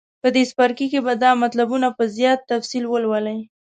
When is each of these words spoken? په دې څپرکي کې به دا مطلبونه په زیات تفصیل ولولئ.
په 0.21 0.27
دې 0.35 0.43
څپرکي 0.49 0.87
کې 0.91 0.99
به 1.05 1.13
دا 1.23 1.31
مطلبونه 1.43 1.87
په 1.97 2.03
زیات 2.15 2.39
تفصیل 2.51 2.83
ولولئ. 2.87 3.39